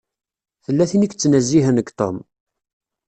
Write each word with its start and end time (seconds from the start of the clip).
Tella 0.65 0.85
tin 0.89 1.05
i 1.05 1.07
yettnezzihen 1.07 1.77
deg 1.79 1.87
Tom. 1.99 2.17